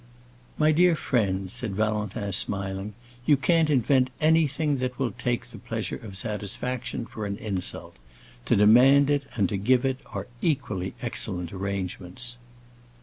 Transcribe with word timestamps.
"My 0.57 0.71
dear 0.71 0.95
friend," 0.95 1.51
said 1.51 1.75
Valentin, 1.75 2.31
smiling, 2.33 2.95
"you 3.27 3.37
can't 3.37 3.69
invent 3.69 4.09
anything 4.19 4.77
that 4.79 4.97
will 4.97 5.11
take 5.11 5.45
the 5.45 5.59
place 5.59 5.91
of 5.93 6.17
satisfaction 6.17 7.05
for 7.05 7.27
an 7.27 7.37
insult. 7.37 7.97
To 8.45 8.55
demand 8.55 9.11
it 9.11 9.25
and 9.35 9.47
to 9.47 9.57
give 9.57 9.85
it 9.85 9.99
are 10.11 10.25
equally 10.41 10.95
excellent 11.03 11.53
arrangements." 11.53 12.37